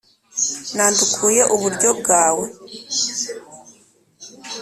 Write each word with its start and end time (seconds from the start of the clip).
nandukuye 0.75 1.41
uburyo 1.55 1.89
bwawe 1.99 2.45